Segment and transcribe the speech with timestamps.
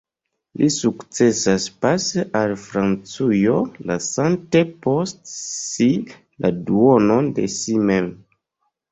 [0.59, 3.57] Li sukcesas pasi al Francujo,
[3.91, 5.87] lasante post si
[6.45, 8.09] la duonon de si mem.